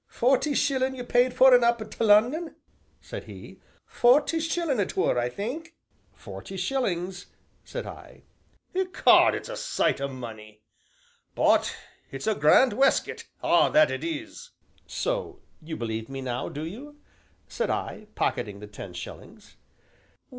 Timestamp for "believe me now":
15.77-16.49